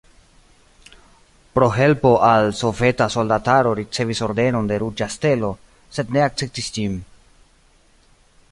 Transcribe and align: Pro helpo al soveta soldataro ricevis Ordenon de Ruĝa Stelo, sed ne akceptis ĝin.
Pro 1.57 1.67
helpo 1.75 2.13
al 2.29 2.49
soveta 2.61 3.07
soldataro 3.17 3.73
ricevis 3.81 4.23
Ordenon 4.29 4.71
de 4.73 4.81
Ruĝa 4.85 5.09
Stelo, 5.17 5.51
sed 5.99 6.15
ne 6.17 6.25
akceptis 6.31 6.75
ĝin. 6.79 6.97